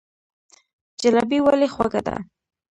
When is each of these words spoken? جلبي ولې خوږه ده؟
جلبي 1.01 1.39
ولې 1.41 1.67
خوږه 1.73 2.01
ده؟ 2.07 2.15